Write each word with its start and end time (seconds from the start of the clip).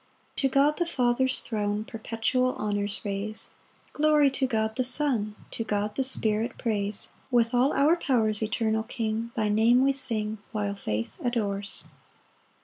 To 0.37 0.49
God 0.49 0.77
the 0.77 0.85
Father's 0.87 1.41
throne 1.41 1.85
Perpetual 1.85 2.55
honours 2.55 3.01
raise, 3.05 3.51
Glory 3.93 4.31
to 4.31 4.47
God 4.47 4.75
the 4.75 4.83
Son, 4.83 5.35
To 5.51 5.63
God 5.63 5.93
the 5.93 6.03
Spirit 6.03 6.57
praise: 6.57 7.09
With 7.29 7.53
all 7.53 7.71
our 7.73 7.95
powers, 7.95 8.41
Eternal 8.41 8.81
King, 8.81 9.29
Thy 9.35 9.47
Name 9.49 9.83
we 9.83 9.93
sing, 9.93 10.39
While 10.53 10.73
faith 10.73 11.17
adores. 11.23 11.85